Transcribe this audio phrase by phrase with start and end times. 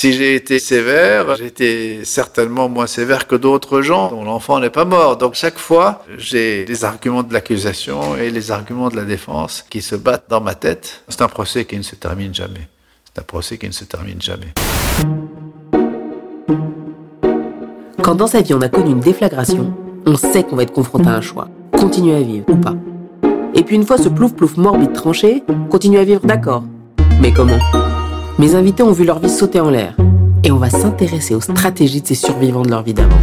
[0.00, 4.70] Si j'ai été sévère, j'ai été certainement moins sévère que d'autres gens dont l'enfant n'est
[4.70, 5.16] pas mort.
[5.16, 9.82] Donc chaque fois, j'ai les arguments de l'accusation et les arguments de la défense qui
[9.82, 11.02] se battent dans ma tête.
[11.08, 12.68] C'est un procès qui ne se termine jamais.
[13.06, 14.54] C'est un procès qui ne se termine jamais.
[18.00, 19.74] Quand dans sa vie on a connu une déflagration,
[20.06, 21.48] on sait qu'on va être confronté à un choix.
[21.72, 22.76] Continuer à vivre ou pas.
[23.52, 26.62] Et puis une fois ce plouf-plouf morbide tranché, continuer à vivre d'accord.
[27.20, 27.58] Mais comment?
[28.38, 29.94] Mes invités ont vu leur vie sauter en l'air.
[30.44, 33.18] Et on va s'intéresser aux stratégies de ces survivants de leur vie d'avant.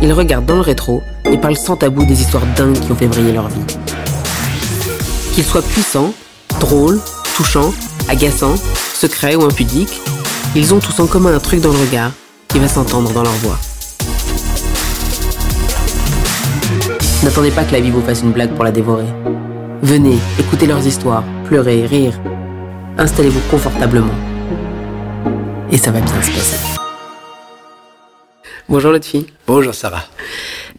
[0.00, 3.06] Ils regardent dans le rétro et parlent sans tabou des histoires dingues qui ont fait
[3.06, 3.60] briller leur vie.
[5.34, 6.14] Qu'ils soient puissants,
[6.58, 6.98] drôles,
[7.36, 7.74] touchants,
[8.08, 8.54] agaçants,
[8.94, 10.00] secrets ou impudiques,
[10.56, 12.12] ils ont tous en commun un truc dans le regard
[12.48, 13.58] qui va s'entendre dans leur voix.
[17.22, 19.04] N'attendez pas que la vie vous fasse une blague pour la dévorer.
[19.82, 22.18] Venez, écoutez leurs histoires, pleurez, rire.
[22.96, 24.29] Installez-vous confortablement.
[25.72, 26.56] Et ça va bien se passer.
[28.68, 29.26] Bonjour Lotfi.
[29.46, 30.04] Bonjour Sarah.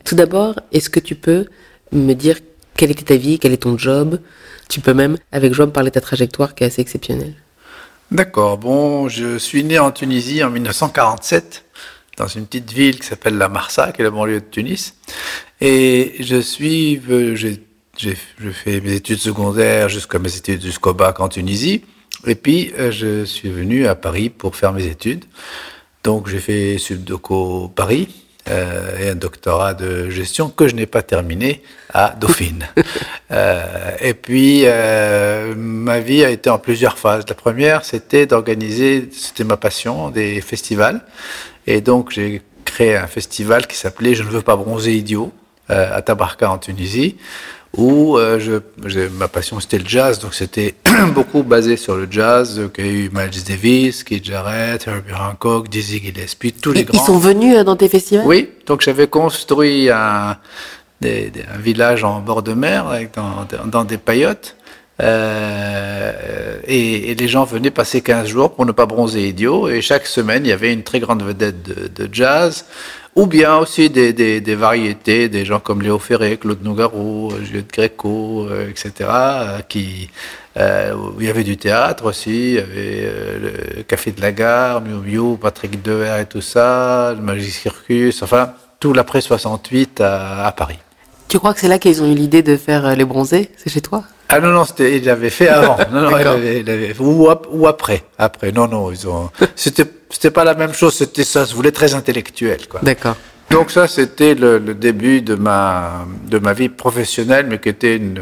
[0.03, 1.45] Tout d'abord, est-ce que tu peux
[1.93, 2.39] me dire
[2.75, 4.19] quelle était ta vie, quel est ton job?
[4.67, 7.35] Tu peux même, avec joie, me parler de ta trajectoire qui est assez exceptionnelle.
[8.11, 8.57] D'accord.
[8.57, 11.63] Bon, je suis né en Tunisie en 1947,
[12.17, 14.95] dans une petite ville qui s'appelle La Marsa, qui est la banlieue de Tunis.
[15.61, 17.63] Et je suis, euh, j'ai,
[18.51, 21.83] fait mes études secondaires jusqu'à mes études jusqu'au bac en Tunisie.
[22.27, 25.25] Et puis, euh, je suis venu à Paris pour faire mes études.
[26.03, 28.09] Donc, j'ai fait Subdoco Paris
[28.49, 31.61] euh, et un doctorat de gestion que je n'ai pas terminé
[31.93, 32.67] à Dauphine.
[33.31, 37.25] euh, et puis, euh, ma vie a été en plusieurs phases.
[37.27, 41.01] La première, c'était d'organiser, c'était ma passion, des festivals.
[41.67, 45.31] Et donc, j'ai créé un festival qui s'appelait Je ne veux pas bronzer idiot
[45.69, 47.15] à Tabarka en Tunisie,
[47.77, 50.75] où euh, je, ma passion c'était le jazz, donc c'était
[51.13, 52.61] beaucoup basé sur le jazz.
[52.77, 56.83] Il y a eu Miles Davis, Keith Jarrett, Herbie Hancock, Dizzy Gillespie, tous les Et
[56.83, 57.01] grands.
[57.01, 58.25] Ils sont venus euh, dans tes festivals?
[58.25, 60.37] Oui, donc j'avais construit un,
[61.01, 64.55] des- des- un village en bord de mer, avec dans, dans des paillotes.
[65.01, 69.67] Euh, et, et les gens venaient passer 15 jours pour ne pas bronzer idiot.
[69.69, 72.65] Et chaque semaine, il y avait une très grande vedette de, de jazz,
[73.15, 77.71] ou bien aussi des, des, des variétés, des gens comme Léo Ferré, Claude Nougaro, Juliette
[77.71, 80.09] Gréco, euh, etc., euh, qui,
[80.57, 84.31] euh, il y avait du théâtre aussi, il y avait euh, le Café de la
[84.31, 90.01] Gare, Miu Miu, Patrick Dever et tout ça, le Magic Circus, enfin, tout l'après 68
[90.01, 90.79] à, à Paris.
[91.31, 93.51] Tu crois que c'est là qu'ils ont eu l'idée de faire euh, les bronzés?
[93.55, 94.03] C'est chez toi?
[94.27, 95.77] Ah non, non, c'était, il l'avait fait avant.
[95.89, 96.33] Non, non, il D'accord.
[96.33, 98.03] avait, il avait- ou, ap- ou après.
[98.17, 101.71] Après, non, non, ils ont, c'était, c'était pas la même chose, c'était ça, se voulait
[101.71, 102.81] très intellectuel, quoi.
[102.83, 103.15] D'accord.
[103.49, 107.95] Donc ça, c'était le, le début de ma, de ma vie professionnelle, mais qui était
[107.95, 108.19] une,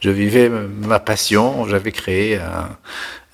[0.00, 1.66] je vivais ma passion.
[1.68, 2.68] J'avais créé un,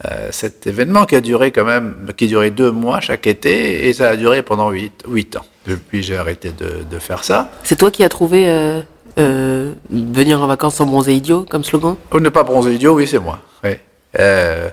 [0.05, 3.93] euh, cet événement qui a duré quand même, qui durait deux mois chaque été, et
[3.95, 5.45] ça a duré pendant huit, huit ans.
[5.67, 7.51] Depuis, j'ai arrêté de, de faire ça.
[7.65, 8.81] C'est toi qui as trouvé euh,
[9.19, 11.97] euh, venir en vacances sans bronzer idiot comme slogan?
[12.13, 13.41] On n'est pas bronzé idiot, oui, c'est moi.
[13.65, 13.71] Oui.
[14.19, 14.69] Euh,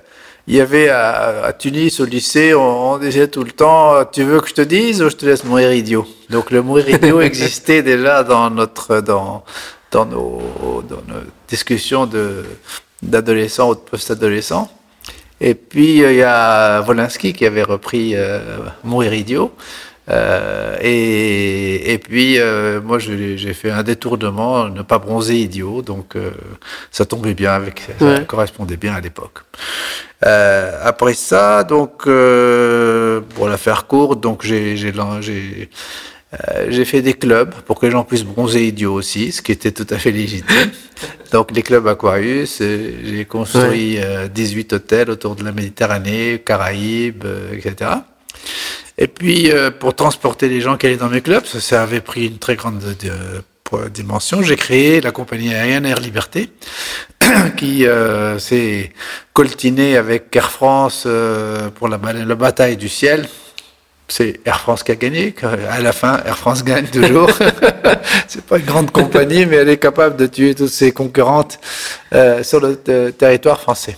[0.46, 4.24] il y avait à, à Tunis, au lycée, on, on disait tout le temps, tu
[4.24, 6.06] veux que je te dise ou je te laisse mourir idiot?
[6.30, 9.44] Donc le mourir idiot existait déjà dans notre, dans,
[9.92, 10.42] dans nos,
[10.88, 12.10] dans nos discussions
[13.02, 14.70] d'adolescents ou de post-adolescents.
[15.42, 18.40] Et puis il y a Volinsky qui avait repris euh,
[18.84, 19.52] Mourir idiot.
[20.10, 26.16] Euh, et, et puis euh, moi j'ai fait un détournement, ne pas bronzer idiot, donc
[26.16, 26.32] euh,
[26.92, 28.26] ça tombait bien avec, ça Ouais.
[28.26, 29.40] correspondait bien à l'époque.
[30.22, 34.76] Après ça, donc pour la faire courte, donc j'ai
[36.86, 39.88] fait des clubs pour que les gens puissent bronzer idiot aussi, ce qui était tout
[39.90, 40.72] à fait légitime.
[41.34, 47.90] Donc les clubs Aquarius, j'ai construit euh, 18 hôtels autour de la Méditerranée, Caraïbes, etc.
[48.98, 52.28] Et puis euh, pour transporter les gens qui allaient dans mes clubs, ça, avait pris
[52.28, 54.44] une très grande euh, dimension.
[54.44, 56.52] J'ai créé la compagnie aérienne Air Liberté,
[57.58, 58.92] qui euh, s'est
[59.34, 61.08] coltinée avec Air France
[61.76, 63.28] pour la, ba- la bataille du ciel
[64.10, 65.34] c'est Air France qui a gagné.
[65.72, 67.32] À la fin, Air France gagne toujours.
[68.28, 71.58] c'est pas une grande compagnie, mais elle est capable de tuer toutes ses concurrentes
[72.44, 73.98] sur le te- territoire français.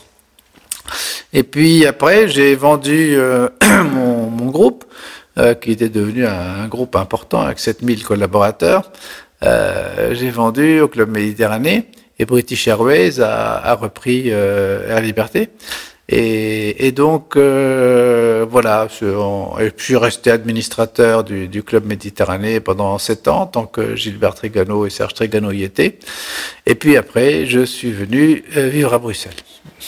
[1.34, 3.18] Et puis après, j'ai vendu
[3.94, 4.15] mon,
[4.52, 4.86] groupe,
[5.38, 8.92] euh, qui était devenu un, groupe important avec 7000 collaborateurs.
[9.44, 11.88] Euh, j'ai vendu au Club Méditerranée
[12.20, 15.50] et British Airways a, repris euh, Air Liberté.
[16.08, 23.00] Et, donc, euh, voilà, je, on- et suis resté administrateur du, du Club Méditerranée pendant
[23.00, 25.98] sept ans, tant que Gilbert Trigano et Serge Trigano y étaient.
[26.68, 29.34] Et puis après, je suis venu vivre à Bruxelles.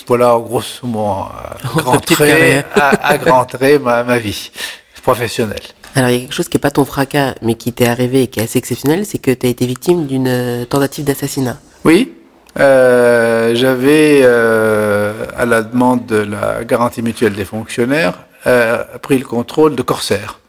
[0.08, 4.52] Voilà, en grosso modo, à grand trait, à, à grand trait ma, ma vie
[5.02, 5.64] professionnelle.
[5.96, 8.24] Alors, il y a quelque chose qui n'est pas ton fracas, mais qui t'est arrivé
[8.24, 11.58] et qui est assez exceptionnel, c'est que tu as été victime d'une euh, tentative d'assassinat.
[11.86, 12.14] Oui,
[12.60, 18.14] euh, j'avais, euh, à la demande de la garantie mutuelle des fonctionnaires,
[18.48, 20.40] euh, pris le contrôle de Corsair.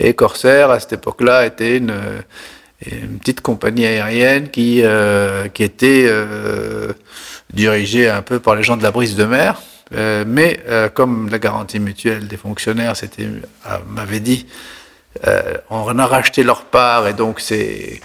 [0.00, 1.94] Et Corsair, à cette époque-là, était une,
[2.90, 6.08] une, petite compagnie aérienne qui, euh, qui était
[7.54, 9.62] dirigée un peu par les gens de la brise de mer.
[9.92, 14.46] Euh, mais euh, comme la garantie mutuelle des fonctionnaires euh, m'avait dit,
[15.70, 18.00] on a racheté leur part et donc c'est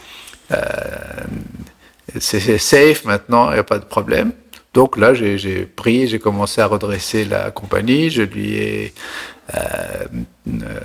[2.19, 4.31] c'est safe maintenant, il n'y a pas de problème.
[4.73, 8.93] Donc là, j'ai pris, j'ai commencé à redresser la compagnie, je lui ai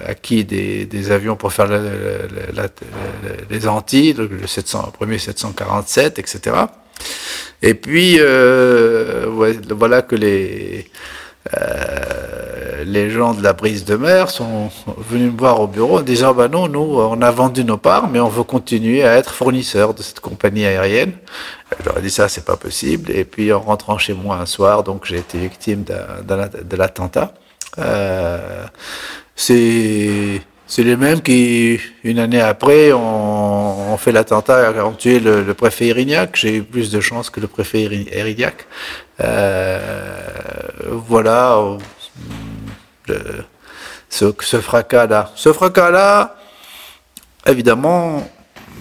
[0.06, 1.68] acquis des, avions pour faire
[3.50, 6.56] les Antilles, le 700, premier 747, etc.
[7.62, 9.26] Et puis, euh,
[9.70, 10.90] voilà que les,
[11.56, 16.02] euh, les gens de la brise de mer sont venus me voir au bureau en
[16.02, 19.32] disant bah non, nous, on a vendu nos parts, mais on veut continuer à être
[19.32, 21.12] fournisseur de cette compagnie aérienne.
[21.80, 23.10] Je leur ai dit ça, c'est pas possible.
[23.10, 27.34] Et puis, en rentrant chez moi un soir, donc j'ai été victime de l'attentat.
[27.78, 28.66] Euh,
[29.36, 35.20] c'est c'est les mêmes qui, une année après, ont, ont fait l'attentat et ont tué
[35.20, 36.36] le, le préfet Irignac.
[36.36, 38.66] J'ai eu plus de chance que le préfet Irignac.
[39.20, 39.80] Euh,
[40.88, 41.60] voilà
[43.08, 43.44] le,
[44.08, 45.32] ce, ce fracas-là.
[45.34, 46.36] Ce fracas-là,
[47.46, 48.26] évidemment,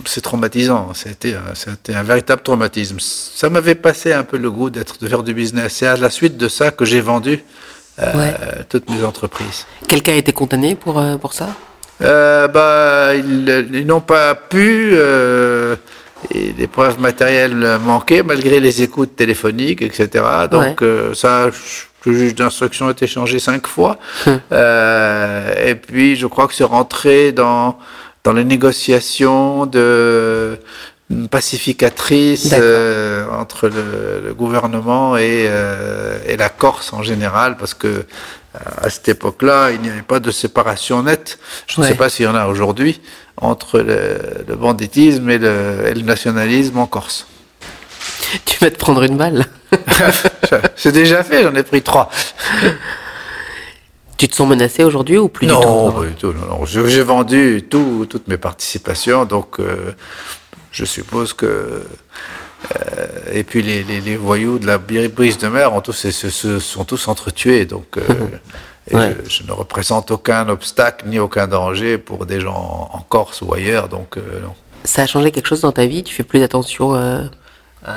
[0.05, 0.93] c'est traumatisant.
[0.93, 2.97] C'était un, un véritable traumatisme.
[2.99, 5.73] Ça m'avait passé un peu le goût d'être de faire du business.
[5.73, 7.43] C'est à la suite de ça que j'ai vendu
[7.99, 8.33] euh, ouais.
[8.69, 9.65] toutes mes entreprises.
[9.87, 11.49] Quelqu'un a été condamné pour, euh, pour ça?
[12.03, 14.91] Euh, bah, ils, ils n'ont pas pu.
[14.93, 15.75] Euh,
[16.31, 20.23] et preuves matérielles manquaient malgré les écoutes téléphoniques, etc.
[20.49, 20.87] Donc ouais.
[20.87, 21.49] euh, ça,
[22.05, 23.97] le juge d'instruction a été changé cinq fois.
[24.25, 24.39] Hum.
[24.51, 27.77] Euh, et puis je crois que c'est rentré dans
[28.23, 30.57] dans les négociations de
[31.29, 37.87] pacificatrice euh, entre le, le, gouvernement et, euh, et, la Corse en général, parce que
[37.87, 38.03] euh,
[38.77, 41.39] à cette époque-là, il n'y avait pas de séparation nette.
[41.67, 43.01] Je ne sais pas s'il y en a aujourd'hui
[43.37, 47.27] entre le, le banditisme et le, et le, nationalisme en Corse.
[48.45, 49.45] Tu vas te prendre une balle.
[50.75, 52.09] C'est déjà fait, j'en ai pris trois.
[54.17, 55.99] Tu te sens menacé aujourd'hui ou plus non, du tout?
[55.99, 56.33] pas du tout.
[56.33, 56.65] Non, non.
[56.65, 59.93] J'ai vendu tout, toutes mes participations, donc euh,
[60.73, 61.45] je suppose que.
[62.75, 66.29] Euh, et puis les, les, les, voyous de la brise de mer ont tous, se,
[66.29, 68.01] se, sont tous entretués, donc euh,
[68.93, 69.17] ouais.
[69.25, 73.53] je, je, ne représente aucun obstacle ni aucun danger pour des gens en Corse ou
[73.53, 74.53] ailleurs, donc euh, non.
[74.85, 76.03] Ça a changé quelque chose dans ta vie?
[76.03, 76.93] Tu fais plus attention.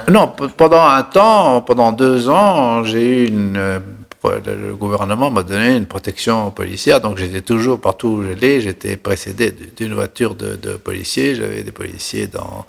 [0.08, 3.80] Non, pendant un temps, pendant deux ans, j'ai eu une
[4.28, 9.52] le gouvernement m'a donné une protection policière, donc j'étais toujours partout où j'allais, j'étais précédé
[9.76, 12.66] d'une voiture de, de policiers, j'avais des policiers dans,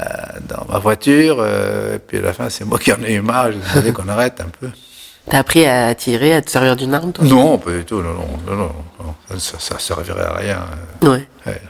[0.00, 0.04] euh,
[0.48, 3.20] dans ma voiture, euh, et puis à la fin c'est moi qui en ai eu
[3.20, 4.68] marre, je savais qu'on arrête un peu.
[5.28, 7.24] T'as appris à tirer, à te servir d'une arme, toi?
[7.24, 8.14] Non, pas du tout, non,
[8.46, 9.14] non, non.
[9.38, 10.64] Ça, ça servirait à rien.
[11.02, 11.26] Ouais.
[11.46, 11.60] ouais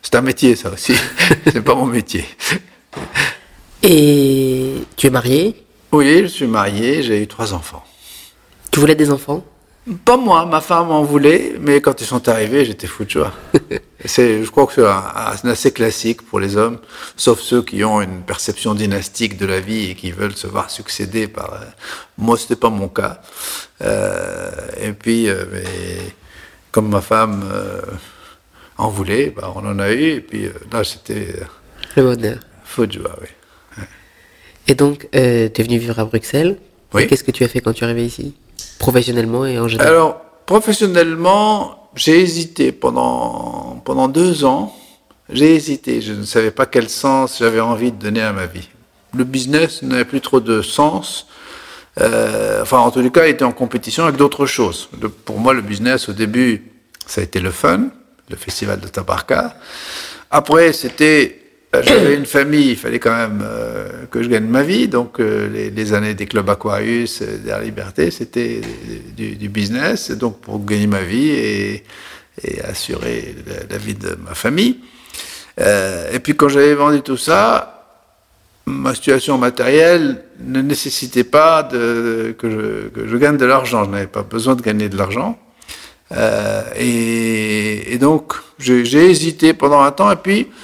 [0.00, 0.94] c'est un métier, ça aussi.
[1.44, 2.24] c'est pas mon métier.
[3.82, 5.64] Et tu es marié?
[5.92, 7.84] Oui, je suis marié, j'ai eu trois enfants.
[8.78, 9.44] Tu voulais des enfants
[10.04, 13.32] Pas moi, ma femme en voulait, mais quand ils sont arrivés, j'étais fou de joie.
[14.04, 16.78] c'est, je crois que c'est un, assez classique pour les hommes,
[17.16, 20.70] sauf ceux qui ont une perception dynastique de la vie et qui veulent se voir
[20.70, 21.54] succéder par.
[21.54, 21.64] Euh,
[22.18, 23.20] moi, c'était pas mon cas.
[23.82, 24.48] Euh,
[24.80, 25.64] et puis, euh, mais,
[26.70, 27.80] comme ma femme euh,
[28.76, 31.34] en voulait, bah, on en a eu, et puis là, c'était.
[31.96, 32.38] Le bonheur.
[32.62, 33.82] Fou de joie, oui.
[34.68, 36.58] Et donc, tu es venu vivre à Bruxelles.
[36.94, 37.08] Oui.
[37.08, 38.36] Qu'est-ce que tu as fait quand tu es arrivé ici?
[38.78, 44.74] Professionnellement et en général Alors, professionnellement, j'ai hésité pendant, pendant deux ans.
[45.30, 46.00] J'ai hésité.
[46.00, 48.68] Je ne savais pas quel sens j'avais envie de donner à ma vie.
[49.14, 51.26] Le business n'avait plus trop de sens.
[52.00, 54.88] Euh, enfin, en les cas, il était en compétition avec d'autres choses.
[55.24, 56.70] Pour moi, le business, au début,
[57.06, 57.88] ça a été le fun,
[58.28, 59.56] le festival de Tabarka.
[60.30, 64.88] Après, c'était j'avais une famille, il fallait quand même euh, que je gagne ma vie.
[64.88, 68.60] Donc, euh, les, années des clubs Aquarius, euh, de la liberté, c'était
[69.16, 70.10] du, business.
[70.10, 71.84] Donc, pour gagner ma vie et,
[72.64, 73.34] assurer
[73.68, 74.78] la, vie de ma famille.
[75.60, 77.84] Euh, et puis, quand j'avais vendu tout ça,
[78.64, 83.84] ma situation matérielle ne nécessitait pas que, je, que je gagne de l'argent.
[83.84, 85.38] Je n'avais pas besoin de gagner de l'argent.
[86.78, 90.10] Et, et, donc, j'ai hésité pendant un temps.
[90.12, 90.54] Et puis, euh,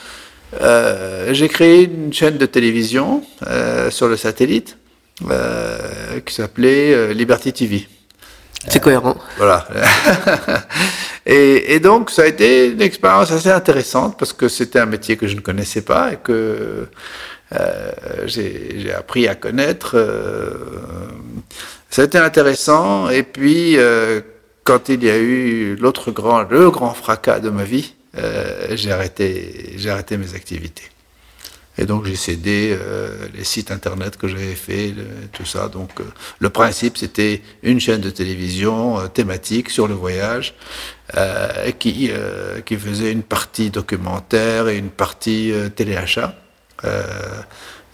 [1.32, 4.76] j'ai créé une chaîne de télévision euh, sur le satellite
[6.26, 7.88] qui s'appelait Liberty TV.
[8.68, 9.16] C'est cohérent.
[9.36, 9.68] Voilà.
[11.26, 15.16] et, et, donc, ça a été une expérience assez intéressante parce que c'était un métier
[15.16, 16.88] que je ne connaissais pas et que
[17.52, 17.90] euh,
[18.26, 19.92] j'ai appris à connaître.
[19.96, 20.54] Euh,
[21.90, 23.08] ça a été intéressant.
[23.10, 24.20] Et puis, euh,
[24.64, 28.92] quand il y a eu l'autre grand, le grand fracas de ma vie, euh, j'ai
[28.92, 30.84] arrêté, arrêté mes activités.
[31.76, 34.94] Et donc j'ai cédé euh, les sites internet que j'avais fait,
[35.32, 35.68] tout ça.
[35.68, 36.04] Donc euh,
[36.38, 40.54] le principe c'était une chaîne de télévision thématique sur le voyage
[41.78, 42.10] qui
[42.64, 46.34] qui faisait une partie documentaire et une partie téléachat.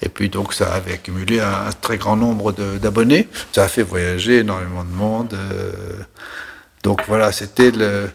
[0.02, 3.28] et puis donc ça avait accumulé un, un très grand nombre d'abonnés.
[3.52, 5.36] Ça a fait voyager énormément de monde.
[6.84, 8.10] donc voilà, c'était le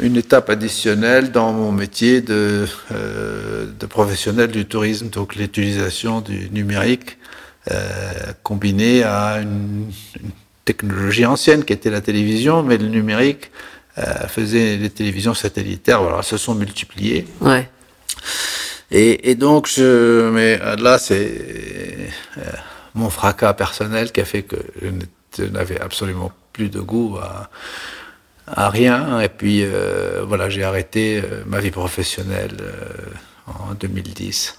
[0.00, 6.50] une étape additionnelle dans mon métier de, euh, de professionnel du tourisme, donc l'utilisation du
[6.50, 7.18] numérique
[7.70, 8.12] euh,
[8.42, 9.90] combiné à une,
[10.64, 13.50] technologie ancienne qui était la télévision, mais le numérique
[13.96, 17.26] euh, faisait les télévisions satellitaires, voilà, se sont multipliées.
[17.40, 17.70] Ouais.
[18.90, 22.10] Et, et donc, je, mais là, c'est
[22.94, 24.56] mon fracas personnel qui a fait que
[25.38, 27.48] je n'avais absolument plus de goût à
[28.54, 29.20] à rien.
[29.20, 32.72] Et puis euh, voilà, j'ai arrêté euh, ma vie professionnelle euh,
[33.46, 34.58] en 2010.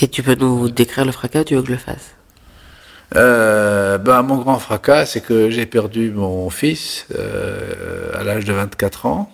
[0.00, 2.14] Et tu peux nous décrire le fracas, tu veux que je le fasse
[3.12, 7.06] ben, Mon grand fracas, c'est que j'ai perdu mon fils
[8.14, 9.32] à l'âge de 24 ans.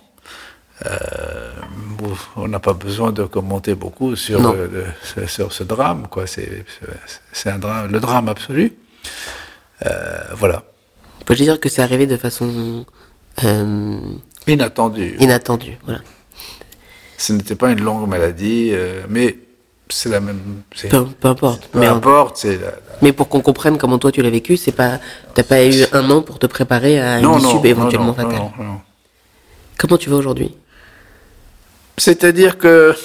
[2.35, 4.55] on n'a pas besoin de commenter beaucoup sur,
[5.27, 6.07] sur ce drame.
[6.09, 6.25] Quoi.
[6.25, 6.65] C'est,
[7.31, 8.73] c'est un drame, le drame absolu.
[10.33, 10.63] voilà.
[11.21, 12.85] On peut dire que c'est arrivé de façon
[13.43, 13.99] euh,
[14.47, 15.15] inattendu.
[15.19, 15.99] Inattendu, voilà.
[17.17, 19.37] Ce n'était pas une longue maladie, euh, mais
[19.89, 20.61] c'est la même.
[20.89, 21.67] Peu, peu, importe.
[21.67, 22.59] Peu mais importe, c'est.
[23.01, 24.99] Mais pour qu'on comprenne comment toi tu l'as vécu, c'est pas.
[25.33, 28.33] T'as pas eu un an pour te préparer à une issue éventuellement fatale.
[28.33, 28.81] Non, non,
[29.77, 30.55] Comment tu vas aujourd'hui?
[31.97, 32.95] C'est-à-dire que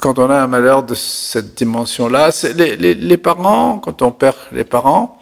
[0.00, 4.36] quand on a un malheur de cette dimension-là, les, les, les, parents, quand on perd
[4.52, 5.18] les parents,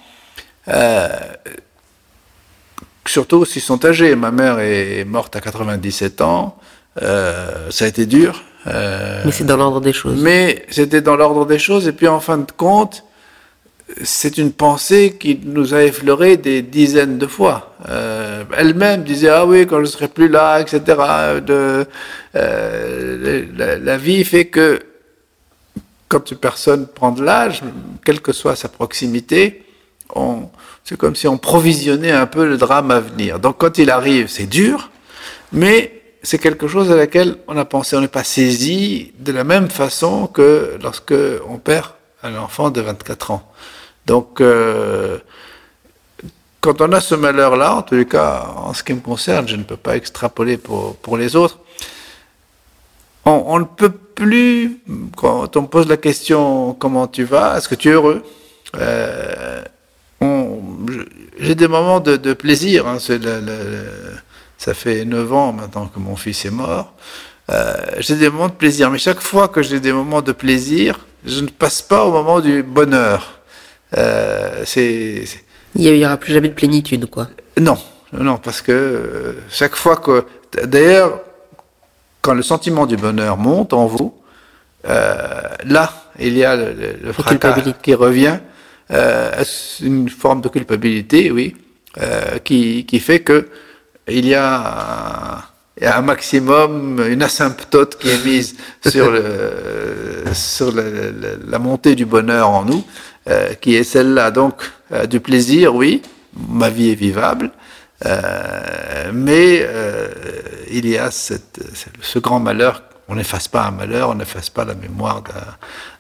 [0.68, 1.08] euh,
[3.10, 4.14] surtout s'ils sont âgés.
[4.14, 6.56] Ma mère est morte à 97 ans.
[7.02, 8.42] Euh, ça a été dur.
[8.66, 10.20] Euh, mais c'est dans l'ordre des choses.
[10.22, 11.86] Mais c'était dans l'ordre des choses.
[11.88, 13.04] Et puis en fin de compte,
[14.02, 17.74] c'est une pensée qui nous a effleuré des dizaines de fois.
[17.88, 20.80] Euh, Elle-même disait ah oui quand je serai plus là, etc.
[21.44, 21.86] De,
[22.34, 24.80] la, la, vie fait que
[26.08, 27.62] quand une personne prend de l'âge,
[28.04, 29.64] quelle que soit sa proximité,
[30.14, 30.48] on,
[30.88, 33.40] c'est comme si on provisionnait un peu le drame à venir.
[33.40, 34.90] Donc quand il arrive, c'est dur,
[35.52, 37.94] mais c'est quelque chose à laquelle on a pensé.
[37.94, 41.14] On n'est pas saisi de la même façon que lorsque
[41.46, 41.88] on perd
[42.22, 43.52] un enfant de 24 ans.
[44.06, 45.18] Donc, euh,
[46.62, 49.64] quand on a ce malheur-là, en les cas, en ce qui me concerne, je ne
[49.64, 51.58] peux pas extrapoler pour, pour les autres,
[53.26, 54.80] on, on ne peut plus,
[55.18, 58.22] quand on pose la question comment tu vas, est-ce que tu es heureux?
[58.76, 59.57] Euh,
[61.38, 62.86] j'ai des moments de, de plaisir.
[62.86, 63.86] Hein, le, le,
[64.58, 66.94] ça fait 9 ans maintenant que mon fils est mort.
[67.50, 71.06] Euh, j'ai des moments de plaisir, mais chaque fois que j'ai des moments de plaisir,
[71.24, 73.40] je ne passe pas au moment du bonheur.
[73.96, 75.24] Euh, c'est,
[75.74, 77.28] Il n'y aura plus jamais de plénitude, quoi.
[77.58, 77.78] Non,
[78.12, 80.24] non, parce que euh, chaque fois que,
[80.64, 81.20] d'ailleurs,
[82.20, 84.14] quand le sentiment du bonheur monte en vous,
[84.88, 88.38] euh, là, il y a le, le fracas qui revient
[88.90, 89.44] euh,
[89.82, 91.56] une forme de culpabilité, oui,
[92.00, 93.48] euh, qui, qui fait que
[94.08, 95.44] il y a
[95.82, 102.48] un, maximum, une asymptote qui est mise sur, le, sur le, la montée du bonheur
[102.48, 102.84] en nous,
[103.28, 104.30] euh, qui est celle-là.
[104.30, 104.54] Donc,
[104.92, 106.02] euh, du plaisir, oui,
[106.48, 107.50] ma vie est vivable,
[108.06, 110.08] euh, mais euh,
[110.70, 111.60] il y a cette,
[112.00, 112.82] ce grand malheur.
[113.08, 115.22] On n'efface pas un malheur, on n'efface pas la mémoire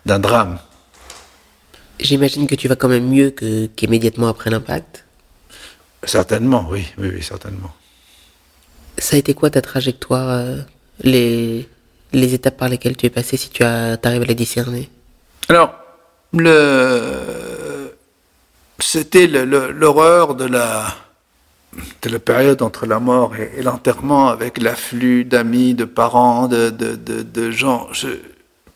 [0.04, 0.58] d'un drame.
[2.00, 3.30] J'imagine que tu vas quand même mieux
[3.74, 5.04] qu'immédiatement après l'impact.
[6.04, 7.72] Certainement, oui, oui, oui, certainement.
[8.98, 10.56] Ça a été quoi ta trajectoire, euh,
[11.02, 11.68] les,
[12.12, 14.88] les étapes par lesquelles tu es passé, si tu arrives à les discerner?
[15.48, 15.74] Alors,
[16.32, 17.92] le,
[18.78, 20.94] c'était l'horreur de la,
[22.02, 26.70] de la période entre la mort et, et l'enterrement, avec l'afflux d'amis, de parents, de,
[26.70, 27.88] de, de, de gens.
[27.92, 28.16] Je ne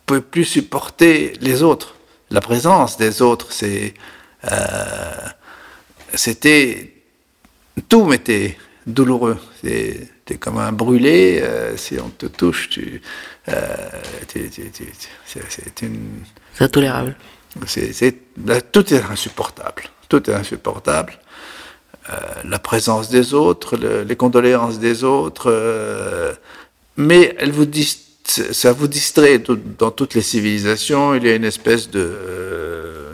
[0.06, 1.94] pouvais plus supporter les autres
[2.32, 3.92] la présence des autres, c'est,
[4.50, 5.28] euh,
[6.14, 6.94] c'était,
[7.88, 9.38] tout m'était douloureux.
[9.60, 13.02] C'était comme un brûlé, euh, si on te touche, tu,
[13.48, 13.66] euh,
[14.32, 16.22] c'est une...
[16.54, 17.16] C'est intolérable.
[17.66, 18.14] c'est,
[18.72, 19.82] tout est insupportable.
[20.08, 21.18] Tout est insupportable.
[22.10, 26.34] Euh, la présence des autres, les condoléances des autres,
[26.96, 27.66] mais elle vous
[28.24, 29.40] ça vous distrait.
[29.78, 32.12] dans toutes les civilisations, il y a une espèce de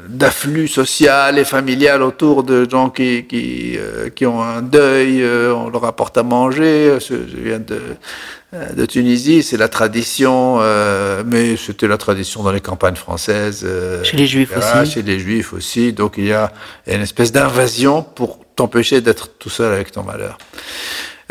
[0.08, 5.68] d'afflux social et familial autour de gens qui qui, euh, qui ont un deuil, on
[5.68, 6.98] leur apporte à manger.
[7.00, 7.80] Je viens de
[8.74, 10.58] de Tunisie, c'est la tradition,
[11.26, 13.66] mais c'était la tradition dans les campagnes françaises.
[14.02, 14.92] chez les Juifs aussi.
[14.92, 15.92] Chez les Juifs aussi.
[15.92, 16.50] Donc il y a
[16.86, 20.36] une espèce d'invasion pour t'empêcher d'être tout seul avec ton malheur.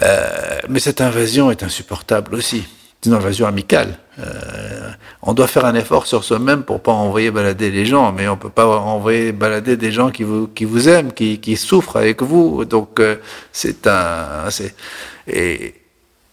[0.02, 2.68] Euh, mais cette invasion est insupportable aussi.
[3.08, 3.98] Une invasion amicale.
[4.20, 8.28] Euh, on doit faire un effort sur soi-même pour pas envoyer balader les gens, mais
[8.28, 11.96] on peut pas envoyer balader des gens qui vous qui vous aiment, qui, qui souffrent
[11.96, 12.66] avec vous.
[12.66, 13.16] Donc euh,
[13.54, 14.50] c'est un
[15.28, 15.76] et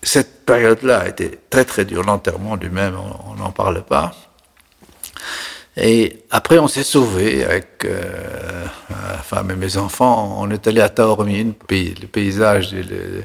[0.03, 2.03] cette période-là a été très très dure.
[2.03, 2.97] L'enterrement lui-même,
[3.31, 4.13] on n'en parle pas.
[5.77, 10.37] Et après, on s'est sauvé avec euh, ma femme et mes enfants.
[10.41, 13.25] On est allé à Taormine, le paysage le,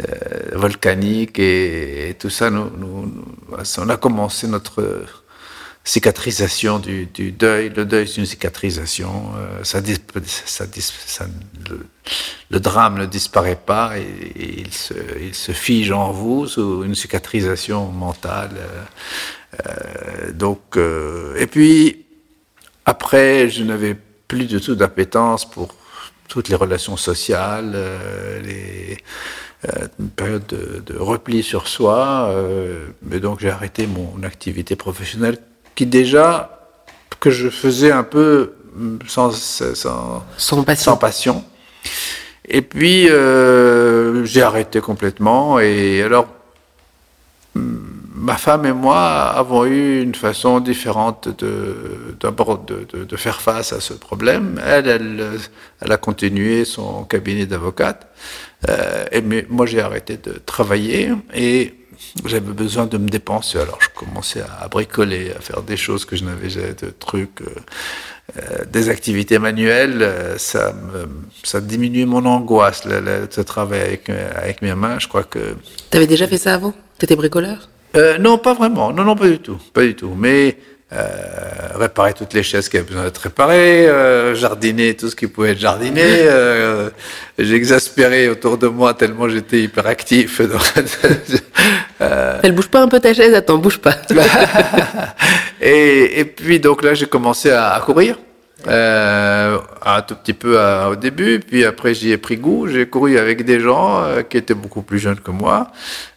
[0.00, 2.50] euh, volcanique et, tout ça.
[2.50, 3.12] Nous, nous,
[3.78, 5.04] on a commencé notre
[5.84, 7.70] cicatrisation du, deuil.
[7.70, 9.32] Le deuil, c'est une cicatrisation.
[9.36, 9.80] Euh, ça,
[10.46, 10.64] ça,
[11.06, 11.26] ça
[12.50, 14.72] le, drame ne disparaît pas et, il,
[15.34, 18.56] se, fige en vous sous une cicatrisation mentale.
[19.66, 20.78] Euh, donc,
[21.36, 22.06] et puis,
[22.86, 23.96] après, je n'avais
[24.28, 25.74] plus du tout d'appétence pour
[26.28, 27.76] toutes les relations sociales,
[28.44, 28.98] les,
[29.98, 32.34] une période de, de, repli sur soi.
[33.02, 35.38] mais donc, j'ai arrêté mon activité professionnelle
[35.74, 36.68] qui déjà,
[37.20, 38.52] que je faisais un peu
[39.06, 40.92] sans, sans, sans passion.
[40.92, 41.44] Sans passion.
[42.48, 45.60] Et puis, euh, j'ai arrêté complètement.
[45.60, 46.26] Et alors,
[47.54, 53.72] ma femme et moi avons eu une façon différente de, de, de, de faire face
[53.72, 54.60] à ce problème.
[54.66, 55.26] Elle, elle,
[55.80, 58.08] elle a continué son cabinet d'avocate.
[58.68, 61.74] Euh, et mais moi, j'ai arrêté de travailler et
[62.24, 63.58] j'avais besoin de me dépenser.
[63.58, 67.40] Alors, je commençais à, bricoler, à faire des choses que je n'avais jamais de trucs.
[67.42, 67.46] Euh,
[68.36, 71.08] euh, des activités manuelles, euh, ça, me,
[71.42, 74.98] ça diminue mon angoisse, le, le, ce travail avec, avec mes mains.
[75.00, 75.56] Je crois que.
[75.90, 76.72] Tu avais déjà fait ça avant?
[76.98, 77.68] Tu étais bricoleur?
[77.96, 78.92] Euh, non, pas vraiment.
[78.92, 79.58] Non, non, pas du tout.
[79.72, 80.14] Pas du tout.
[80.16, 80.69] Mais euh,
[81.80, 85.52] réparer toutes les chaises qui avaient besoin d'être réparées, euh, jardiner tout ce qui pouvait
[85.52, 86.02] être jardiné.
[86.04, 86.90] Euh,
[87.38, 90.40] J'exaspérais autour de moi tellement j'étais hyperactif.
[92.00, 93.96] euh, Elle bouge pas un peu ta chaise Attends, bouge pas.
[95.60, 98.18] et, et puis donc là, j'ai commencé à, à courir.
[98.66, 102.68] Euh, un tout petit peu à, au début, puis après j'y ai pris goût.
[102.68, 105.68] J'ai couru avec des gens euh, qui étaient beaucoup plus jeunes que moi,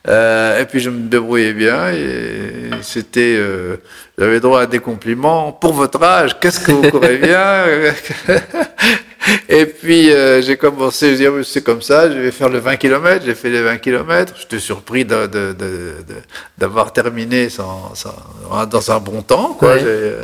[0.08, 1.90] euh, et puis je me débrouillais bien.
[1.92, 3.78] Et c'était, euh,
[4.18, 6.38] j'avais droit à des compliments pour votre âge.
[6.40, 7.64] Qu'est-ce que vous courez bien?
[9.50, 12.78] Et puis euh, j'ai commencé, je dis, c'est comme ça, je vais faire le 20
[12.78, 13.24] km.
[13.26, 14.34] J'ai fait les 20 km.
[14.40, 18.14] J'étais surpris d'avoir de, de, de, terminé sans, sans,
[18.66, 19.54] dans un bon temps.
[19.54, 19.76] Quoi.
[19.76, 20.18] Ouais.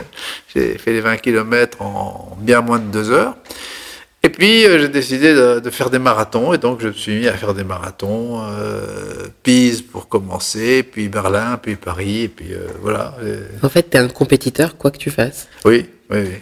[0.53, 3.35] J'ai fait les 20 km en bien moins de deux heures.
[4.21, 7.19] Et puis euh, j'ai décidé de, de, faire des marathons et donc je me suis
[7.19, 12.53] mis à faire des marathons, euh, Pise pour commencer, puis Berlin, puis Paris, et puis
[12.53, 13.15] euh, voilà.
[13.63, 15.47] En fait, tu es un compétiteur, quoi que tu fasses.
[15.63, 16.35] Oui, oui, oui.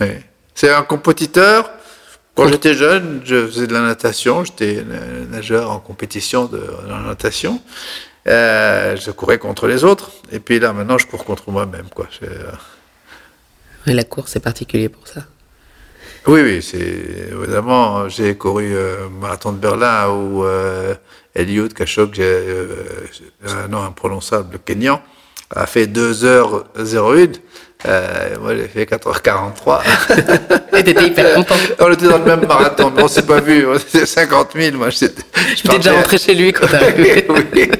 [0.00, 0.06] oui.
[0.54, 1.68] C'est un compétiteur
[2.34, 4.84] quand j'étais jeune, je faisais de la natation, j'étais
[5.30, 7.60] nageur en compétition de, de la natation.
[8.26, 11.88] Euh, je courais contre les autres, et puis là maintenant je cours contre moi-même.
[11.94, 12.06] quoi.
[12.22, 12.52] Euh...
[13.86, 15.22] Et la course est particulier pour ça?
[16.26, 16.78] Oui, oui, c'est
[17.32, 18.08] évidemment.
[18.08, 20.94] J'ai couru euh, marathon de Berlin où euh,
[21.34, 22.66] Eliud Kachok, euh,
[23.46, 25.00] un nom imprononçable, le Kenyan,
[25.54, 27.40] a fait 2h01.
[27.86, 29.80] Euh, moi, j'ai fait 4h43.
[30.78, 31.54] Et t'étais hyper content.
[31.78, 33.66] On était dans le même marathon, mais on s'est pas vu.
[33.78, 34.76] C'était 50 000.
[34.76, 35.22] Moi, j'étais.
[35.56, 37.26] J'étais déjà rentré chez lui quand arrivé.
[37.54, 37.70] oui.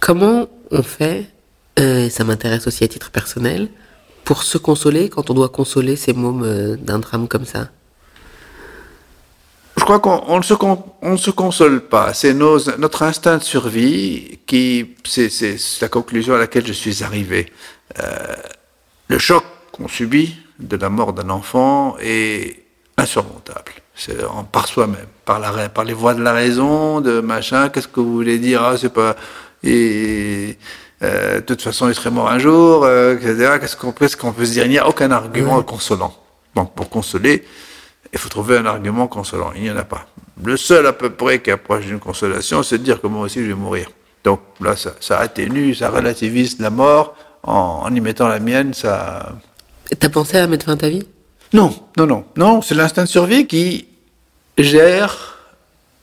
[0.00, 1.26] Comment on fait,
[1.78, 3.68] euh, ça m'intéresse aussi à titre personnel,
[4.24, 7.68] pour se consoler quand on doit consoler ces mômes euh, d'un drame comme ça?
[9.82, 10.54] Je crois qu'on ne se,
[11.02, 12.14] on se console pas.
[12.14, 17.52] C'est notre instinct de survie qui, c'est la conclusion à laquelle je suis arrivé.
[17.98, 18.36] Euh,
[19.08, 22.62] le choc qu'on subit de la mort d'un enfant est
[22.96, 23.72] insurmontable.
[23.96, 24.18] C'est
[24.52, 27.68] par soi-même, par, la, par les voies de la raison, de machin.
[27.68, 29.16] Qu'est-ce que vous voulez dire Ah, c'est pas.
[29.64, 30.58] Et,
[31.02, 33.56] euh, de toute façon, il serait mort un jour, euh, etc.
[33.60, 34.64] Qu'est-ce qu'on peut, qu peut se dire?
[34.64, 35.64] Il n'y a aucun argument mmh.
[35.64, 36.14] consolant.
[36.54, 37.44] Donc, pour consoler,
[38.12, 39.52] il faut trouver un argument consolant.
[39.54, 40.06] Il n'y en a pas.
[40.44, 43.40] Le seul à peu près qui approche d'une consolation, c'est de dire que moi aussi
[43.42, 43.88] je vais mourir.
[44.24, 49.32] Donc là, ça, ça atténue, ça relativise la mort en, y mettant la mienne, ça.
[49.98, 51.06] T'as pensé à mettre fin à ta vie?
[51.52, 52.62] Non, non, non, non.
[52.62, 53.88] C'est l'instinct de survie qui
[54.56, 55.31] gère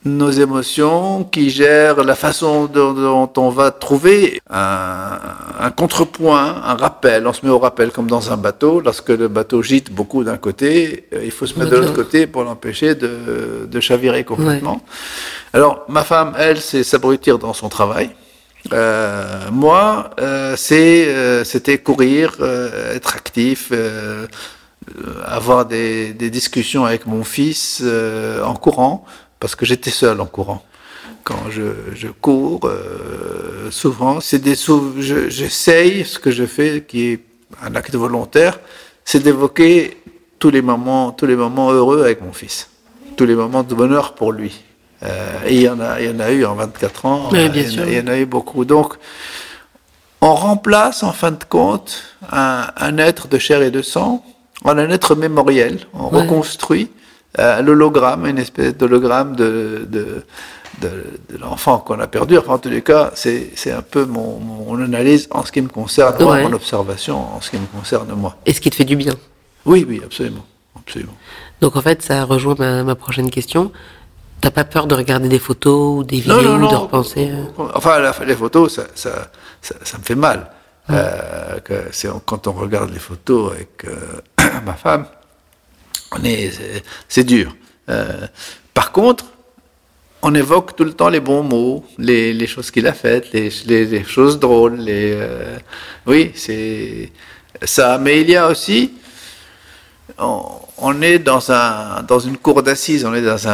[0.06, 7.28] nos émotions, qui gère la façon dont, on va trouver un, contrepoint, un rappel.
[7.28, 8.80] On se met au rappel comme dans un bateau.
[8.80, 12.28] Lorsque le bateau gîte beaucoup d'un côté, euh, il faut se mettre de l'autre côté
[12.28, 14.82] pour l'empêcher de, chavirer complètement.
[15.54, 18.12] Alors, ma femme, elle, c'est s'abrutir dans son travail.
[18.74, 22.38] Euh, moi, euh, c'est, c'était courir,
[22.94, 23.72] être actif,
[25.26, 27.84] avoir des, des, discussions avec mon fils
[28.44, 29.06] en courant
[29.39, 30.63] parce que j'étais seul en courant.
[31.23, 31.63] Quand je,
[31.95, 34.56] je cours, euh, souvent, c'est des
[34.99, 37.19] j'essaye, ce que je fais, qui est
[37.62, 38.60] un acte volontaire,
[39.06, 39.97] c'est d'évoquer
[40.39, 42.69] tous les moments, tous les moments heureux avec mon fils,
[43.17, 44.62] tous les moments de bonheur pour lui.
[45.04, 47.30] Euh, et il y en a, il y en a eu en 24 ans.
[47.30, 47.88] bien il, sûr.
[47.88, 48.65] il y en a eu beaucoup.
[48.65, 48.95] Donc,
[50.21, 54.23] on remplace en fin de compte un, un être de chair et de sang
[54.65, 55.80] en un être mémoriel.
[55.93, 56.89] On reconstruit
[57.38, 60.24] euh, l'hologramme, une espèce d'hologramme de, de,
[60.82, 60.88] de,
[61.30, 62.38] de l'enfant qu'on a perdu.
[62.38, 65.68] Enfin, en tous les cas, c'est un peu mon, mon, analyse en ce qui me
[65.68, 68.36] concerne, moi, mon observation en ce qui me concerne moi.
[68.46, 69.13] Et ce qui te fait du bien
[69.65, 70.46] Oui, oui, absolument.
[70.76, 71.13] absolument.
[71.62, 73.72] Donc en fait, ça rejoint ma, ma prochaine question.
[74.42, 76.72] T'as pas peur de regarder des photos ou des vidéos, non, non, non.
[76.72, 79.30] de repenser euh Enfin, les photos, ça, ça,
[79.62, 80.50] ça, ça, me fait mal.
[80.89, 81.92] Euh, que
[82.26, 84.22] quand on regarde les photos avec euh,
[84.65, 85.06] ma femme,
[86.12, 86.52] on est,
[87.08, 87.56] c'est dur.
[87.89, 88.28] Euh,
[88.74, 89.26] par contre,
[90.22, 94.39] on évoque tout le temps les bons mots, les, choses qu'il a faites, les, choses
[94.39, 94.76] drôles.
[94.78, 95.58] Les, euh,
[96.06, 97.12] oui, c'est
[97.63, 97.98] ça.
[97.98, 98.93] Mais il y a aussi,
[100.17, 103.48] on, est dans un dans une cour d'assises, on est dans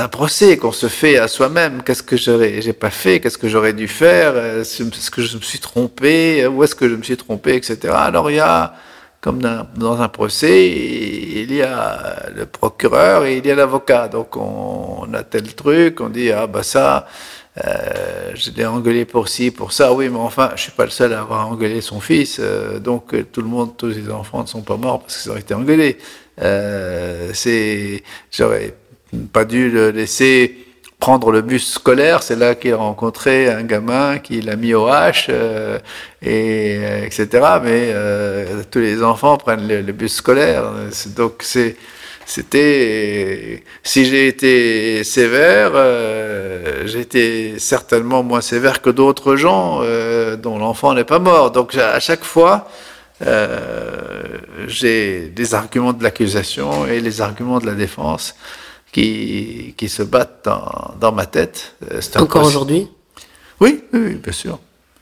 [0.00, 1.82] un procès qu'on se fait à soi-même.
[1.84, 3.20] Qu'est-ce que j'aurais, j'ai pas fait?
[3.20, 4.36] Qu'est-ce que j'aurais dû faire?
[4.36, 6.46] Est-ce que je me suis trompé?
[6.48, 7.94] Où est-ce que je me suis trompé, etc.
[7.94, 8.74] Alors il y a
[9.20, 9.40] comme
[9.76, 14.08] dans un procès, il y a le procureur et il y a l'avocat.
[14.08, 17.06] Donc on, a tel truc, on dit ah bah ça,
[17.62, 19.92] euh, je l'ai engueulé pour ci, pour ça.
[19.92, 22.38] Oui, mais enfin, je suis pas le seul à avoir engueulé son fils.
[22.40, 25.36] Euh, donc tout le monde, tous les enfants ne sont pas morts parce qu'ils ont
[25.36, 25.98] été engueulés.
[26.40, 28.74] Euh, c'est, j'aurais
[29.32, 30.69] pas dû le laisser
[31.00, 34.86] prendre le bus scolaire, c'est là qu'il a rencontré un gamin qui l'a mis au
[34.86, 35.78] H, euh,
[36.22, 37.26] et, euh, etc.
[37.64, 40.64] Mais euh, tous les enfants prennent le, bus scolaire.
[41.16, 41.76] Donc c'est,
[42.26, 50.58] c'était, si j'ai été sévère, euh, été certainement moins sévère que d'autres gens euh, dont
[50.58, 51.50] l'enfant n'est pas mort.
[51.50, 52.68] Donc à chaque fois,
[54.66, 58.34] j'ai des arguments de l'accusation et les arguments de la défense
[58.92, 61.74] qui, qui se battent dans, dans ma tête.
[61.90, 62.88] Euh, Encore aujourd'hui
[63.60, 64.58] oui, oui, bien sûr.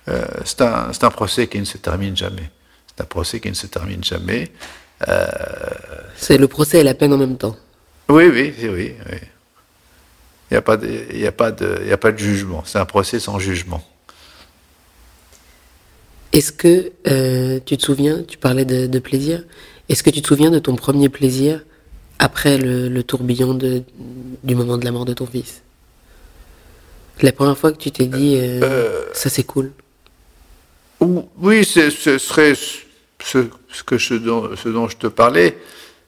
[0.08, 2.50] Euh, c'est un, un, procès qui ne se termine jamais.
[2.88, 4.50] C'est un procès qui ne se termine jamais.
[5.06, 5.26] Euh...
[6.16, 7.56] C'est le procès et la peine en même temps.
[8.08, 8.68] Oui, oui, oui.
[9.10, 9.18] oui.
[10.50, 12.18] Il n'y a, pas de, il y a, pas de, il y a pas de
[12.18, 12.62] jugement.
[12.64, 13.86] C'est un procès sans jugement.
[16.32, 19.44] Est-ce que euh, tu te souviens, tu parlais de, de plaisir,
[19.88, 21.64] est-ce que tu te souviens de ton premier plaisir
[22.18, 23.82] après le, le tourbillon de,
[24.44, 25.62] du moment de la mort de ton fils.
[27.22, 29.72] La première fois que tu t'es dit, euh, euh, ça c'est cool.
[31.00, 34.14] Oui, ce serait ce, ce, que je,
[34.56, 35.58] ce dont je te parlais.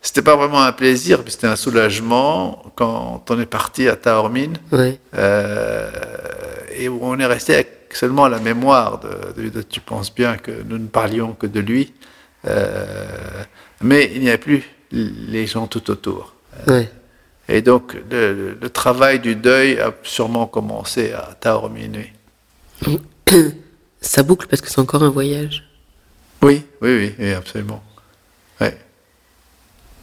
[0.03, 4.57] C'était pas vraiment un plaisir, mais c'était un soulagement quand on est parti à Taormine
[4.73, 5.91] euh,
[6.75, 10.39] et où on est resté avec seulement la mémoire de, de, de, Tu penses bien
[10.39, 11.93] que nous ne parlions que de lui,
[13.83, 16.35] mais il n'y a plus les gens tout autour.
[16.67, 16.91] Ouais.
[17.49, 22.05] Et donc, le, le, travail du deuil a sûrement commencé à Taormine.
[24.01, 25.69] Ça boucle parce que c'est encore un voyage.
[26.43, 27.83] Oui, oui, oui, oui absolument.
[28.61, 28.77] Ouais.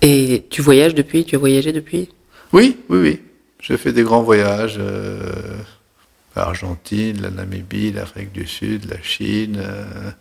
[0.01, 1.25] Et tu voyages depuis?
[1.25, 2.09] Tu as voyagé depuis?
[2.53, 3.21] Oui, oui, oui.
[3.59, 4.77] J'ai fait des grands voyages.
[4.77, 5.57] Euh,
[6.35, 9.57] L'Argentine, la Namibie, l'Afrique du Sud, la Chine.
[9.59, 10.11] Euh, euh,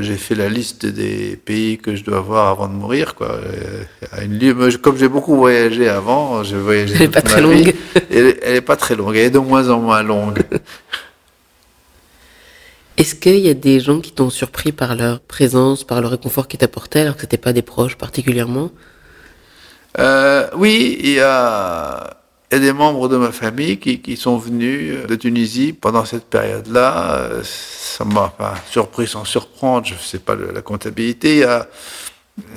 [0.00, 3.14] j'ai fait la liste des pays que je dois voir avant de mourir.
[3.14, 3.32] Quoi.
[3.32, 3.84] Euh,
[4.22, 6.94] une, comme j'ai beaucoup voyagé avant, j'ai voyagé.
[6.94, 7.74] Elle n'est pas très longue.
[8.10, 9.16] Elle, elle est pas très longue.
[9.16, 10.42] Elle est de moins en moins longue.
[12.98, 16.48] Est-ce qu'il y a des gens qui t'ont surpris par leur présence, par le réconfort
[16.48, 18.72] qu'ils t'apportaient, alors que c'était pas des proches particulièrement?
[19.98, 22.16] Euh, Oui, il y a,
[22.50, 26.04] il y a des membres de ma famille qui, qui sont venus de Tunisie pendant
[26.04, 27.28] cette période-là.
[27.42, 31.44] Ça m'a pas surpris sans surprendre, je ne sais pas la comptabilité.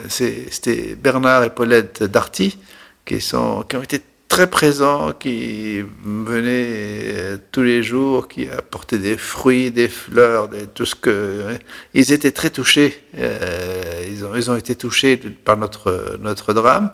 [0.08, 2.58] C'était Bernard et Paulette Darty
[3.06, 9.17] qui, sont, qui ont été très présent, qui venait tous les jours, qui apportait des
[9.17, 11.58] fruits, des fleurs, tout ce que.
[11.93, 13.04] Ils étaient très touchés.
[13.13, 16.91] ils, ont, ils ont été touchés par notre, notre drame.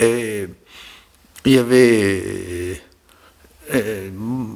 [0.00, 0.37] et
[1.44, 2.80] il y avait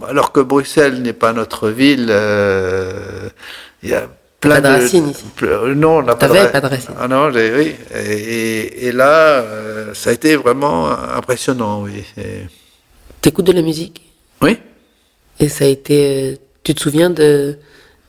[0.09, 3.29] alors que Bruxelles n'est pas notre ville, euh,
[3.83, 4.09] il y a
[4.41, 5.25] plein de, racines ici.
[5.77, 6.95] non, on n'a pas, pas, de racines.
[6.99, 7.75] Ah non, oui.
[7.95, 12.05] Et, et, là, euh, ça a été vraiment impressionnant, oui.
[13.21, 14.03] T'écoutes de la musique?
[14.41, 14.59] Oui.
[15.39, 16.39] Et ça a été.
[16.65, 17.59] Tu te souviens de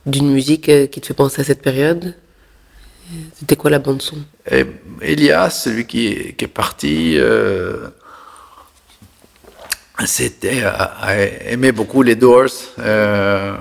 [0.06, 2.16] d'une musique euh, qui te fait penser à cette période?
[3.38, 4.18] C'était quoi la bande son
[5.02, 7.16] Elias, celui qui, qui est parti.
[7.18, 7.90] Euh,
[10.06, 10.64] c'était
[11.46, 12.50] aimait beaucoup les Doors.
[12.80, 13.54] Euh,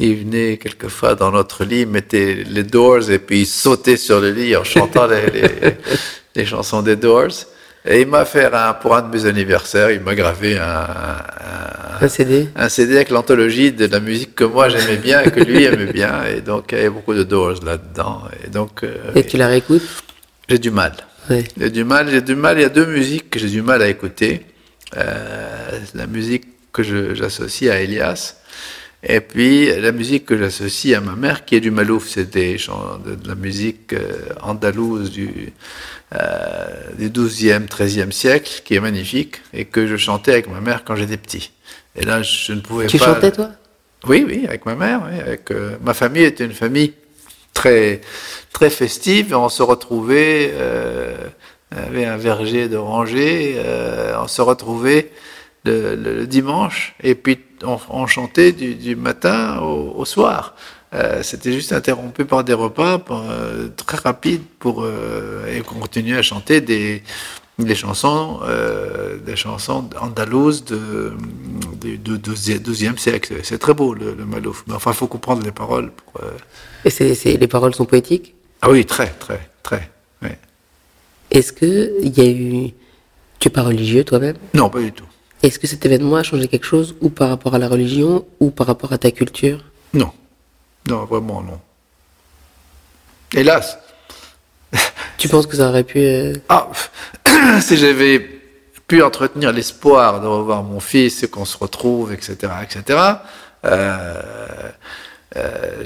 [0.00, 4.30] il venait quelquefois dans notre lit, mettait les Doors et puis il sautait sur le
[4.30, 5.76] lit en chantant les,
[6.34, 7.46] les, chansons des Doors.
[7.86, 10.86] Et il m'a fait un, pour un de mes anniversaires, il m'a gravé un,
[12.00, 15.40] un, CD, un CD avec l'anthologie de la musique que moi j'aimais bien et que
[15.40, 16.24] lui aimait bien.
[16.24, 18.22] Et donc il y avait beaucoup de Doors là-dedans.
[18.44, 18.82] Et donc.
[18.82, 19.86] Euh, et tu la réécoutes?
[20.48, 20.94] J'ai du mal.
[21.30, 22.58] J'ai du mal, j'ai du mal.
[22.58, 24.42] Il y a deux musiques que j'ai du mal à écouter.
[24.96, 26.82] Euh, la musique que
[27.14, 28.36] j'associe à Elias,
[29.02, 32.08] et puis la musique que j'associe à ma mère, qui est du Malouf.
[32.08, 35.52] C'est des de, de, la musique euh, andalouse du,
[36.14, 36.66] euh,
[36.98, 40.96] du 12e, 13e siècle, qui est magnifique, et que je chantais avec ma mère quand
[40.96, 41.52] j'étais petit.
[41.96, 42.90] Et là, je ne pouvais pas.
[42.90, 43.50] Tu chantais, toi?
[44.06, 45.02] Oui, oui, avec ma mère.
[45.10, 46.92] Oui, avec, euh, ma famille était une famille
[47.54, 48.00] très,
[48.52, 49.34] très festive.
[49.34, 51.16] On se retrouvait, euh,
[51.70, 55.10] avait un verger d'oranger, euh, on se retrouvait
[55.64, 60.54] le, le, dimanche et puis on, chantait du, du, matin au, au soir.
[60.94, 66.18] Euh, C'était juste interrompu par des repas euh, très rapides pour euh, et on continuait
[66.18, 67.02] à chanter des,
[67.58, 71.12] des chansons, euh, des chansons andalouses de,
[71.80, 73.40] du de, de, 12e siècle.
[73.42, 74.64] C'est très beau le, le Malouf.
[74.66, 75.92] Mais enfin, il faut comprendre les paroles.
[75.92, 76.30] Pour, euh...
[76.84, 78.34] Et les paroles sont poétiques?
[78.60, 79.90] Ah oui, très, très, très.
[80.22, 80.30] Oui.
[81.30, 82.70] Est-ce qu'il y a eu.
[83.38, 84.36] Tu n'es pas religieux toi-même?
[84.52, 85.04] Non, pas du tout.
[85.42, 88.50] Est-ce que cet événement a changé quelque chose, ou par rapport à la religion, ou
[88.50, 89.62] par rapport à ta culture?
[89.92, 90.10] Non.
[90.88, 91.60] Non, vraiment non.
[93.34, 93.78] Hélas.
[95.24, 96.00] Tu penses que ça aurait pu.
[96.00, 96.34] Euh...
[96.50, 96.68] Ah,
[97.62, 98.18] si j'avais
[98.86, 102.98] pu entretenir l'espoir de revoir mon fils et qu'on se retrouve, etc., etc.,
[103.64, 104.20] euh,
[105.36, 105.82] euh,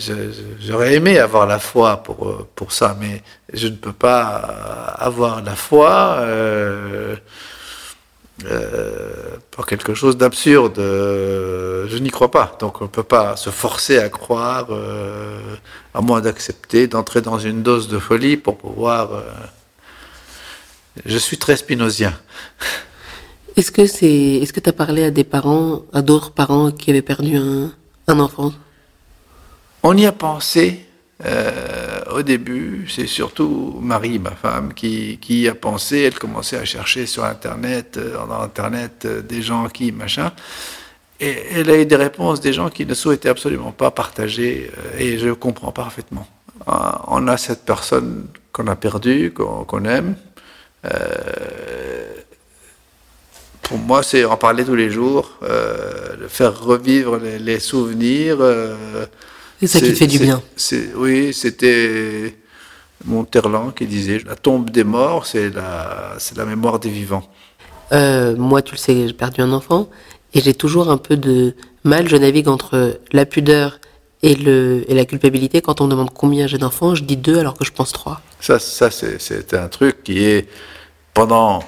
[0.58, 3.22] j'aurais aimé avoir la foi pour, pour ça, mais
[3.52, 4.24] je ne peux pas
[4.98, 7.14] avoir la foi euh,
[8.44, 10.76] euh, pour quelque chose d'absurde.
[10.78, 12.56] Je n'y crois pas.
[12.60, 15.40] Donc on ne peut pas se forcer à croire, euh,
[15.94, 19.12] à moins d'accepter, d'entrer dans une dose de folie pour pouvoir...
[19.12, 19.22] Euh,
[21.06, 22.12] je suis très spinozien.
[23.56, 26.90] Est-ce que c'est, est-ce que tu as parlé à des parents, à d'autres parents qui
[26.90, 27.72] avaient perdu un,
[28.06, 28.52] un enfant?
[29.82, 30.86] On y a pensé
[31.24, 32.86] euh, au début.
[32.88, 36.00] C'est surtout Marie, ma femme, qui, a pensé.
[36.02, 40.32] Elle commençait à chercher sur Internet, euh, dans Internet, euh, des gens qui, machin.
[41.20, 44.70] Et elle a eu des réponses des gens qui ne souhaitaient absolument pas partager.
[44.78, 46.26] euh, Et je comprends parfaitement.
[46.68, 46.72] Euh,
[47.08, 50.16] On a cette personne qu'on a perdue, qu'on aime.
[53.62, 55.38] Pour moi, c'est en parler tous les jours,
[56.28, 58.38] faire revivre les, souvenirs.
[59.60, 60.42] C'est ça qui te fait du bien.
[60.96, 62.36] Oui, c'était
[63.04, 67.28] Monterland qui disait la tombe des morts, c'est la, mémoire des vivants.
[67.92, 69.88] Euh, moi, tu le sais, j'ai perdu un enfant
[70.34, 72.08] et j'ai toujours un peu de mal.
[72.08, 73.80] Je navigue entre la pudeur
[74.22, 75.60] et, le, et la culpabilité.
[75.62, 78.20] Quand on me demande combien j'ai d'enfants, je dis deux alors que je pense trois.
[78.40, 80.48] Ça, ça c'est, c'est un truc qui est
[81.14, 81.62] pendant.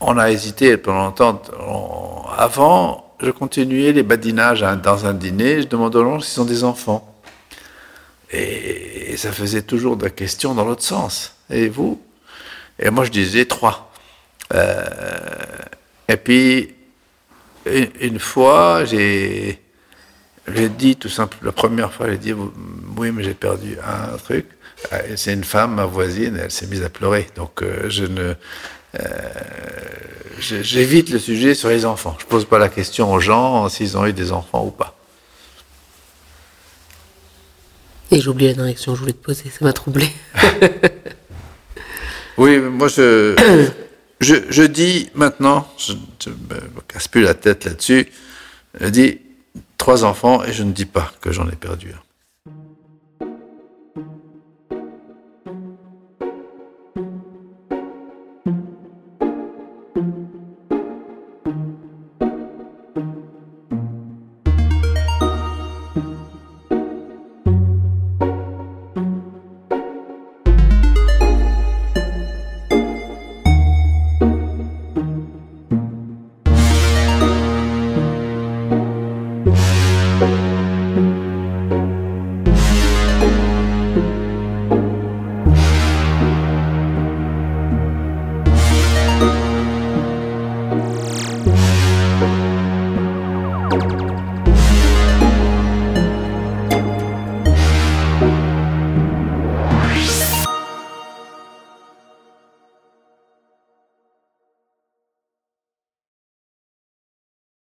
[0.00, 1.40] On a hésité pendant longtemps.
[1.66, 5.62] on- avant, je continuais les badinages hein, dans un dîner.
[5.62, 7.08] Je demandais aux gens s'ils ont des enfants.
[8.32, 11.36] Et, ça faisait toujours de la question dans l'autre sens.
[11.50, 12.00] Et vous?
[12.78, 13.92] Et moi, je disais trois.
[14.54, 14.84] Euh,
[16.08, 16.74] et puis,
[17.66, 19.60] une, fois, j'ai,
[20.48, 22.32] dit tout simplement, la première fois, j'ai dit,
[22.96, 24.46] oui, mais j'ai perdu un truc.
[25.08, 27.28] Et C'est une femme, ma voisine, elle s'est mise à pleurer.
[27.36, 28.34] Donc, euh, je ne.
[29.00, 29.28] Euh,
[30.38, 32.16] J'évite le sujet sur les enfants.
[32.20, 34.96] Je pose pas la question aux gens s'ils ont eu des enfants ou pas.
[38.10, 40.08] Et j'ai oublié la direction que je voulais te poser, ça m'a troublé.
[42.38, 43.36] Oui, moi je,
[44.20, 48.10] je, je dis maintenant, je ne me casse plus la tête là-dessus,
[48.80, 49.20] je dis
[49.76, 52.00] trois enfants et je ne dis pas que j'en ai perdu un.